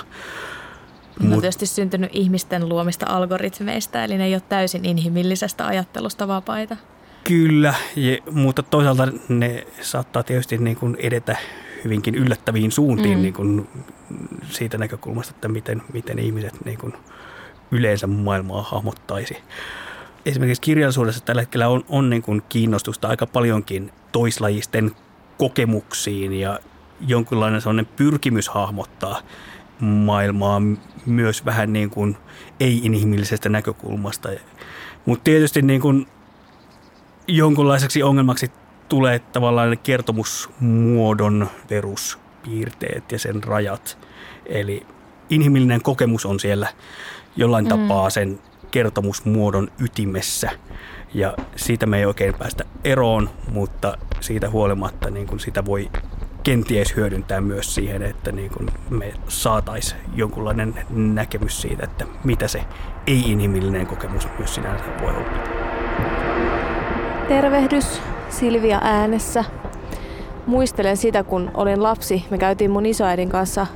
Ne 1.20 1.34
on 1.34 1.40
tietysti 1.40 1.66
syntynyt 1.66 2.10
ihmisten 2.12 2.68
luomista 2.68 3.06
algoritmeista, 3.08 4.04
eli 4.04 4.18
ne 4.18 4.24
ei 4.24 4.34
ole 4.34 4.42
täysin 4.48 4.84
inhimillisestä 4.84 5.66
ajattelusta 5.66 6.28
vapaita. 6.28 6.76
Kyllä, 7.24 7.74
ja, 7.96 8.16
mutta 8.30 8.62
toisaalta 8.62 9.08
ne 9.28 9.66
saattaa 9.80 10.22
tietysti 10.22 10.58
niin 10.58 10.76
kuin 10.76 10.96
edetä 11.00 11.36
hyvinkin 11.84 12.14
yllättäviin 12.14 12.72
suuntiin 12.72 13.18
mm. 13.18 13.22
niin 13.22 13.34
kuin 13.34 13.68
siitä 14.50 14.78
näkökulmasta, 14.78 15.32
että 15.34 15.48
miten, 15.48 15.82
miten 15.92 16.18
ihmiset 16.18 16.64
niin 16.64 16.78
kuin 16.78 16.92
yleensä 17.70 18.06
maailmaa 18.06 18.62
hahmottaisi. 18.62 19.36
Esimerkiksi 20.26 20.62
kirjallisuudessa 20.62 21.24
tällä 21.24 21.42
hetkellä 21.42 21.68
on, 21.68 21.84
on 21.88 22.10
niin 22.10 22.22
kuin 22.22 22.42
kiinnostusta 22.48 23.08
aika 23.08 23.26
paljonkin 23.26 23.92
toislajisten 24.12 24.90
kokemuksiin 25.38 26.32
ja 26.32 26.58
jonkinlainen 27.06 27.60
sellainen 27.60 27.86
pyrkimys 27.96 28.48
hahmottaa 28.48 29.22
maailmaa 29.84 30.62
myös 31.06 31.44
vähän 31.44 31.72
niin 31.72 31.90
kuin 31.90 32.16
ei-inhimillisestä 32.60 33.48
näkökulmasta. 33.48 34.28
Mutta 35.06 35.24
tietysti 35.24 35.62
niin 35.62 35.80
kuin 35.80 36.06
jonkunlaiseksi 37.28 38.02
ongelmaksi 38.02 38.52
tulee 38.88 39.18
tavallaan 39.18 39.78
kertomusmuodon 39.82 41.50
peruspiirteet 41.68 43.12
ja 43.12 43.18
sen 43.18 43.44
rajat. 43.44 43.98
Eli 44.46 44.86
inhimillinen 45.30 45.82
kokemus 45.82 46.26
on 46.26 46.40
siellä 46.40 46.68
jollain 47.36 47.64
mm. 47.64 47.68
tapaa 47.68 48.10
sen 48.10 48.40
kertomusmuodon 48.70 49.68
ytimessä. 49.78 50.50
Ja 51.14 51.34
siitä 51.56 51.86
me 51.86 51.98
ei 51.98 52.06
oikein 52.06 52.34
päästä 52.34 52.64
eroon, 52.84 53.30
mutta 53.50 53.98
siitä 54.20 54.50
huolimatta 54.50 55.10
niin 55.10 55.26
kuin 55.26 55.40
sitä 55.40 55.64
voi 55.64 55.90
kenties 56.42 56.96
hyödyntää 56.96 57.40
myös 57.40 57.74
siihen, 57.74 58.02
että 58.02 58.32
niin 58.32 58.50
kuin 58.50 58.70
me 58.90 59.12
saataisiin 59.28 60.00
jonkunlainen 60.14 60.74
näkemys 60.90 61.60
siitä, 61.60 61.84
että 61.84 62.04
mitä 62.24 62.48
se 62.48 62.62
ei-inhimillinen 63.06 63.86
kokemus 63.86 64.28
myös 64.38 64.54
sinänsä 64.54 64.84
voi 65.02 65.10
olla. 65.16 65.28
Tervehdys 67.28 68.02
Silvia 68.28 68.80
äänessä. 68.82 69.44
Muistelen 70.46 70.96
sitä, 70.96 71.22
kun 71.22 71.50
olin 71.54 71.82
lapsi. 71.82 72.24
Me 72.30 72.38
käytiin 72.38 72.70
mun 72.70 72.86
isoäidin 72.86 73.28
kanssa 73.28 73.66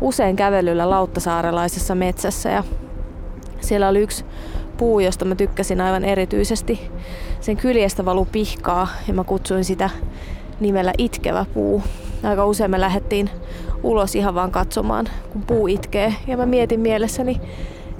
usein 0.00 0.36
kävelyllä 0.36 0.90
Lauttasaarelaisessa 0.90 1.94
metsässä 1.94 2.50
ja 2.50 2.64
siellä 3.60 3.88
oli 3.88 4.00
yksi 4.00 4.24
puu, 4.76 5.00
josta 5.00 5.24
mä 5.24 5.34
tykkäsin 5.34 5.80
aivan 5.80 6.04
erityisesti. 6.04 6.90
Sen 7.40 7.56
kyljestä 7.56 8.04
valu 8.04 8.24
pihkaa 8.24 8.88
ja 9.08 9.14
mä 9.14 9.24
kutsuin 9.24 9.64
sitä 9.64 9.90
nimellä 10.60 10.92
Itkevä 10.98 11.46
puu 11.54 11.82
aika 12.22 12.46
usein 12.46 12.70
me 12.70 12.80
lähdettiin 12.80 13.30
ulos 13.82 14.14
ihan 14.14 14.34
vaan 14.34 14.50
katsomaan, 14.50 15.08
kun 15.32 15.42
puu 15.42 15.66
itkee. 15.66 16.14
Ja 16.26 16.36
mä 16.36 16.46
mietin 16.46 16.80
mielessäni 16.80 17.40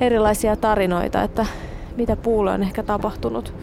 erilaisia 0.00 0.56
tarinoita, 0.56 1.22
että 1.22 1.46
mitä 1.96 2.16
puulle 2.16 2.50
on 2.50 2.62
ehkä 2.62 2.82
tapahtunut, 2.82 3.54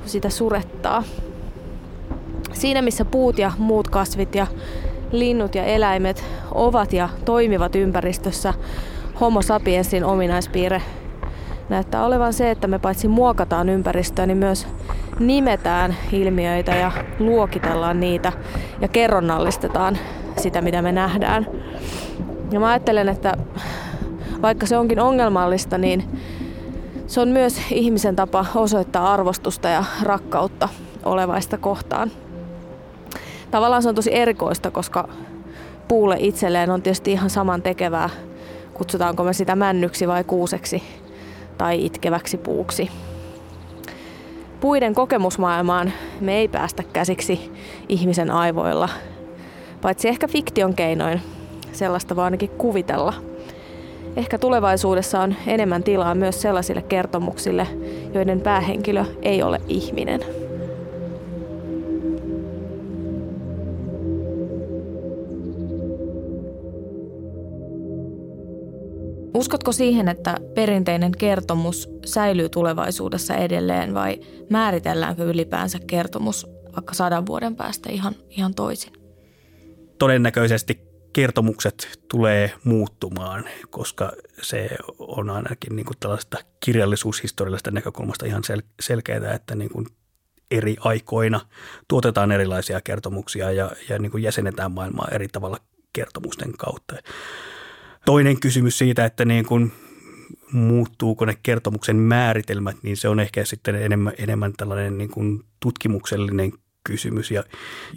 kun 0.00 0.08
sitä 0.08 0.30
surettaa. 0.30 1.02
Siinä 2.52 2.82
missä 2.82 3.04
puut 3.04 3.38
ja 3.38 3.52
muut 3.58 3.88
kasvit 3.88 4.34
ja 4.34 4.46
linnut 5.12 5.54
ja 5.54 5.64
eläimet 5.64 6.24
ovat 6.52 6.92
ja 6.92 7.08
toimivat 7.24 7.74
ympäristössä, 7.74 8.54
homo 9.20 9.42
sapiensin 9.42 10.04
ominaispiirre 10.04 10.82
näyttää 11.68 12.04
olevan 12.04 12.32
se, 12.32 12.50
että 12.50 12.66
me 12.66 12.78
paitsi 12.78 13.08
muokataan 13.08 13.68
ympäristöä, 13.68 14.26
niin 14.26 14.38
myös 14.38 14.66
nimetään 15.18 15.96
ilmiöitä 16.12 16.74
ja 16.74 16.92
luokitellaan 17.18 18.00
niitä 18.00 18.32
ja 18.80 18.88
kerronnallistetaan 18.88 19.98
sitä, 20.36 20.60
mitä 20.60 20.82
me 20.82 20.92
nähdään. 20.92 21.46
Ja 22.50 22.60
mä 22.60 22.68
ajattelen, 22.68 23.08
että 23.08 23.36
vaikka 24.42 24.66
se 24.66 24.78
onkin 24.78 25.00
ongelmallista, 25.00 25.78
niin 25.78 26.04
se 27.06 27.20
on 27.20 27.28
myös 27.28 27.60
ihmisen 27.70 28.16
tapa 28.16 28.46
osoittaa 28.54 29.12
arvostusta 29.12 29.68
ja 29.68 29.84
rakkautta 30.02 30.68
olevaista 31.04 31.58
kohtaan. 31.58 32.10
Tavallaan 33.50 33.82
se 33.82 33.88
on 33.88 33.94
tosi 33.94 34.14
erikoista, 34.14 34.70
koska 34.70 35.08
puulle 35.88 36.16
itselleen 36.18 36.70
on 36.70 36.82
tietysti 36.82 37.12
ihan 37.12 37.30
saman 37.30 37.62
tekevää, 37.62 38.10
kutsutaanko 38.74 39.24
me 39.24 39.32
sitä 39.32 39.56
männyksi 39.56 40.08
vai 40.08 40.24
kuuseksi 40.24 40.82
tai 41.58 41.84
itkeväksi 41.84 42.36
puuksi. 42.36 42.90
Puiden 44.60 44.94
kokemusmaailmaan 44.94 45.92
me 46.20 46.36
ei 46.36 46.48
päästä 46.48 46.82
käsiksi 46.92 47.52
ihmisen 47.88 48.30
aivoilla, 48.30 48.88
paitsi 49.82 50.08
ehkä 50.08 50.28
fiktion 50.28 50.74
keinoin. 50.74 51.20
Sellaista 51.72 52.16
voi 52.16 52.24
ainakin 52.24 52.50
kuvitella. 52.50 53.14
Ehkä 54.16 54.38
tulevaisuudessa 54.38 55.20
on 55.20 55.34
enemmän 55.46 55.82
tilaa 55.82 56.14
myös 56.14 56.42
sellaisille 56.42 56.82
kertomuksille, 56.82 57.66
joiden 58.14 58.40
päähenkilö 58.40 59.04
ei 59.22 59.42
ole 59.42 59.60
ihminen. 59.68 60.45
Uskotko 69.36 69.72
siihen, 69.72 70.08
että 70.08 70.36
perinteinen 70.54 71.12
kertomus 71.12 71.88
säilyy 72.04 72.48
tulevaisuudessa 72.48 73.34
edelleen 73.34 73.94
vai 73.94 74.20
määritelläänkö 74.50 75.24
ylipäänsä 75.24 75.78
kertomus 75.86 76.46
vaikka 76.76 76.94
sadan 76.94 77.26
vuoden 77.26 77.56
päästä 77.56 77.92
ihan, 77.92 78.14
ihan 78.28 78.54
toisin? 78.54 78.92
Todennäköisesti 79.98 80.80
kertomukset 81.12 82.00
tulee 82.10 82.52
muuttumaan, 82.64 83.44
koska 83.70 84.12
se 84.42 84.68
on 84.98 85.30
ainakin 85.30 85.76
niin 85.76 85.86
kuin 85.86 85.96
tällaista 86.00 86.38
kirjallisuushistoriallisesta 86.64 87.70
näkökulmasta 87.70 88.26
ihan 88.26 88.42
sel- 88.44 88.66
selkeää, 88.80 89.34
että 89.34 89.54
niin 89.54 89.70
kuin 89.70 89.86
eri 90.50 90.76
aikoina 90.80 91.40
tuotetaan 91.88 92.32
erilaisia 92.32 92.80
kertomuksia 92.80 93.52
ja, 93.52 93.70
ja 93.88 93.98
niin 93.98 94.10
kuin 94.10 94.22
jäsenetään 94.22 94.72
maailmaa 94.72 95.08
eri 95.12 95.28
tavalla 95.28 95.58
kertomusten 95.92 96.52
kautta. 96.58 96.96
Toinen 98.06 98.40
kysymys 98.40 98.78
siitä, 98.78 99.04
että 99.04 99.24
niin 99.24 99.46
kuin 99.46 99.72
muuttuuko 100.52 101.24
ne 101.24 101.38
kertomuksen 101.42 101.96
määritelmät, 101.96 102.76
niin 102.82 102.96
se 102.96 103.08
on 103.08 103.20
ehkä 103.20 103.44
sitten 103.44 103.74
enemmän, 103.74 104.12
enemmän 104.18 104.52
tällainen 104.56 104.98
niin 104.98 105.10
kuin 105.10 105.42
tutkimuksellinen 105.60 106.52
kysymys. 106.84 107.30
Ja 107.30 107.44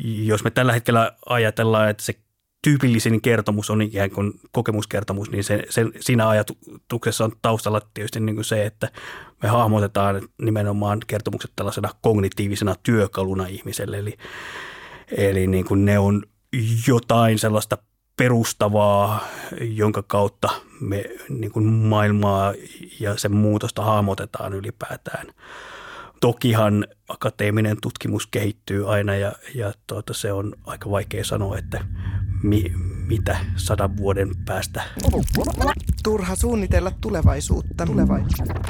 jos 0.04 0.44
me 0.44 0.50
tällä 0.50 0.74
hetkellä 0.74 1.12
ajatellaan, 1.26 1.90
että 1.90 2.04
se 2.04 2.14
tyypillisin 2.62 3.22
kertomus 3.22 3.70
on 3.70 3.82
ikään 3.82 4.12
kuin 4.12 4.34
kokemuskertomus, 4.52 5.32
niin 5.32 5.44
se, 5.44 5.64
se, 5.70 5.86
siinä 6.00 6.30
ajatuksessa 6.30 7.26
on 7.26 7.32
taustalla 7.42 7.82
tietysti 7.94 8.20
niin 8.20 8.36
kuin 8.36 8.46
se, 8.46 8.66
että 8.66 8.92
me 9.44 9.50
hahmotetaan 9.50 10.22
nimenomaan 10.42 11.00
kertomukset 11.08 11.52
tällaisena 11.56 11.90
kognitiivisena 12.02 12.76
työkaluna 12.84 13.48
ihmiselle. 13.48 13.98
Eli, 13.98 14.18
eli 15.12 15.48
niin 15.48 15.66
kuin 15.66 15.86
ne 15.86 16.00
on 16.00 16.24
jotain 16.88 17.40
sellaista 17.40 17.78
perustavaa, 18.20 19.28
jonka 19.62 20.04
kautta 20.04 20.50
me 20.80 21.04
niin 21.30 21.52
kuin 21.52 21.66
maailmaa 21.66 22.54
ja 23.00 23.18
sen 23.18 23.36
muutosta 23.36 23.84
hahmotetaan 23.84 24.54
ylipäätään. 24.54 25.28
Tokihan 26.22 26.88
akateeminen 27.10 27.78
tutkimus 27.82 28.28
kehittyy 28.28 28.94
aina 28.94 29.16
ja, 29.16 29.32
ja 29.56 29.74
tuota, 29.88 30.14
se 30.14 30.34
on 30.34 30.54
aika 30.66 30.92
vaikea 30.92 31.24
sanoa, 31.24 31.58
että 31.58 31.86
mi, 32.44 32.64
mitä 33.08 33.38
sadan 33.56 33.98
vuoden 33.98 34.30
päästä. 34.46 34.84
Turha 36.04 36.36
suunnitella 36.36 36.92
tulevaisuutta. 37.02 37.86
tulevaisuutta. 37.86 38.70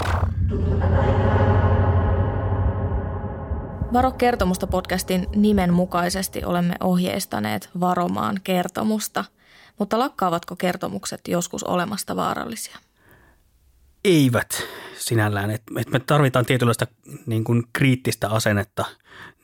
Varo 3.94 4.12
kertomusta 4.12 4.68
podcastin 4.68 5.28
nimen 5.36 5.74
mukaisesti 5.74 6.46
olemme 6.46 6.76
ohjeistaneet 6.80 7.70
varomaan 7.80 8.40
kertomusta, 8.44 9.26
mutta 9.80 10.00
lakkaavatko 10.00 10.56
kertomukset 10.56 11.28
joskus 11.28 11.64
olemasta 11.64 12.16
vaarallisia? 12.16 12.78
Eivät 14.06 14.64
sinällään. 14.98 15.52
Et, 15.52 15.64
et 15.78 15.90
me 15.90 16.00
tarvitaan 16.00 16.46
tietynlaista 16.46 16.88
niin 17.26 17.44
kuin 17.44 17.64
kriittistä 17.74 18.30
asennetta 18.30 18.86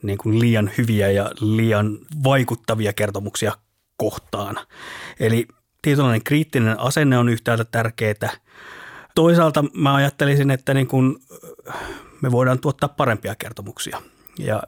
niin 0.01 0.17
kuin 0.17 0.39
liian 0.39 0.71
hyviä 0.77 1.11
ja 1.11 1.31
liian 1.39 1.97
vaikuttavia 2.23 2.93
kertomuksia 2.93 3.53
kohtaan. 3.97 4.59
Eli 5.19 5.47
tietynlainen 5.81 6.23
kriittinen 6.23 6.79
asenne 6.79 7.17
on 7.17 7.29
yhtäältä 7.29 7.65
tärkeää. 7.65 8.31
Toisaalta 9.15 9.63
mä 9.73 9.95
ajattelisin, 9.95 10.51
että 10.51 10.73
niin 10.73 10.87
kuin 10.87 11.17
me 12.21 12.31
voidaan 12.31 12.59
tuottaa 12.59 12.89
parempia 12.89 13.35
kertomuksia. 13.35 14.01
Ja 14.39 14.63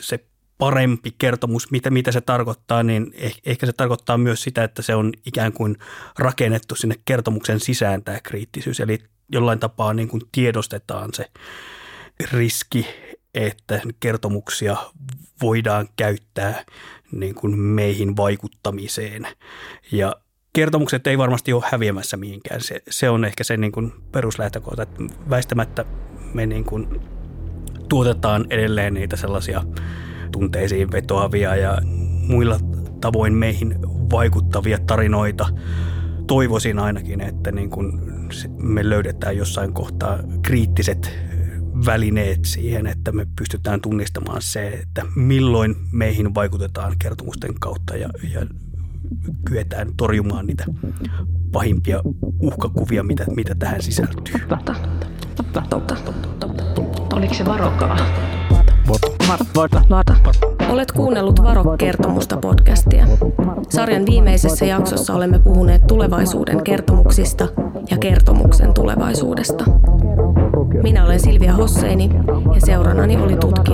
se 0.00 0.24
parempi 0.58 1.14
kertomus, 1.18 1.70
mitä, 1.70 1.90
mitä 1.90 2.12
se 2.12 2.20
tarkoittaa, 2.20 2.82
niin 2.82 3.12
eh, 3.14 3.36
ehkä 3.46 3.66
se 3.66 3.72
tarkoittaa 3.72 4.18
myös 4.18 4.42
sitä, 4.42 4.64
että 4.64 4.82
se 4.82 4.94
on 4.94 5.12
ikään 5.26 5.52
kuin 5.52 5.76
rakennettu 6.18 6.74
sinne 6.74 6.94
kertomuksen 7.04 7.60
sisään 7.60 8.02
tämä 8.02 8.20
kriittisyys. 8.20 8.80
Eli 8.80 8.98
jollain 9.32 9.58
tapaa 9.58 9.94
niin 9.94 10.08
kuin 10.08 10.22
tiedostetaan 10.32 11.14
se 11.14 11.30
riski, 12.32 12.86
että 13.34 13.80
kertomuksia 14.00 14.76
voidaan 15.42 15.88
käyttää 15.96 16.64
niin 17.12 17.34
kuin 17.34 17.58
meihin 17.58 18.16
vaikuttamiseen. 18.16 19.26
Ja 19.92 20.16
kertomukset 20.52 21.06
ei 21.06 21.18
varmasti 21.18 21.52
ole 21.52 21.64
häviämässä 21.66 22.16
mihinkään. 22.16 22.60
Se, 22.60 22.82
se 22.90 23.10
on 23.10 23.24
ehkä 23.24 23.44
se 23.44 23.56
niin 23.56 23.72
kuin 23.72 23.92
peruslähtökohta, 24.12 24.82
että 24.82 25.02
väistämättä 25.30 25.84
me 26.34 26.46
niin 26.46 26.64
kuin 26.64 27.00
tuotetaan 27.88 28.46
edelleen 28.50 28.94
niitä 28.94 29.16
sellaisia 29.16 29.64
tunteisiin 30.34 30.92
vetoavia 30.92 31.56
ja 31.56 31.78
muilla 32.28 32.58
tavoin 33.00 33.34
meihin 33.34 33.74
vaikuttavia 34.10 34.78
tarinoita. 34.86 35.48
Toivoisin 36.26 36.78
ainakin, 36.78 37.20
että 37.20 37.52
niin 37.52 37.70
kuin 37.70 38.00
me 38.58 38.88
löydetään 38.90 39.36
jossain 39.36 39.72
kohtaa 39.74 40.18
kriittiset 40.42 41.12
välineet 41.86 42.40
siihen, 42.44 42.86
että 42.86 43.12
me 43.12 43.26
pystytään 43.38 43.80
tunnistamaan 43.80 44.42
se, 44.42 44.68
että 44.68 45.02
milloin 45.16 45.76
meihin 45.92 46.34
vaikutetaan 46.34 46.94
kertomusten 46.98 47.54
kautta 47.60 47.96
ja, 47.96 48.08
ja 48.32 48.46
kyetään 49.44 49.88
torjumaan 49.96 50.46
niitä 50.46 50.64
pahimpia 51.52 52.00
uhkakuvia, 52.40 53.02
mitä, 53.02 53.24
mitä 53.36 53.54
tähän 53.54 53.82
sisältyy. 53.82 54.34
Totta, 54.48 54.74
totta, 55.36 55.62
totta, 55.70 55.96
totta. 56.40 57.16
Oliko 57.16 57.34
se 57.34 57.44
varokaa? 57.44 57.96
Olet 60.70 60.92
kuunnellut 60.92 61.42
Varo-kertomusta 61.42 62.36
podcastia. 62.36 63.06
Sarjan 63.68 64.06
viimeisessä 64.06 64.64
jaksossa 64.64 65.14
olemme 65.14 65.38
puhuneet 65.38 65.86
tulevaisuuden 65.86 66.64
kertomuksista 66.64 67.48
ja 67.90 67.98
kertomuksen 67.98 68.74
tulevaisuudesta. 68.74 69.64
Minä 70.82 71.04
olen 71.04 71.20
Silvia 71.20 71.52
Hosseini 71.52 72.10
ja 72.54 72.60
seurannani 72.60 73.16
oli 73.16 73.36
tuttu 73.36 73.72